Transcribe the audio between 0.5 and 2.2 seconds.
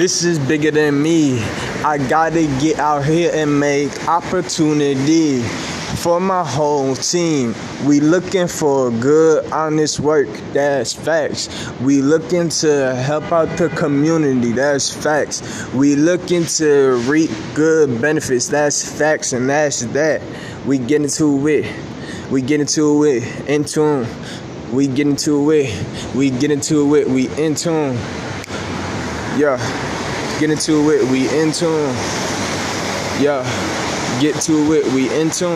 than me. I